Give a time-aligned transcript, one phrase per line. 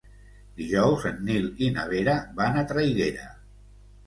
[0.61, 3.29] Dijous en Nil i na Vera van a Traiguera.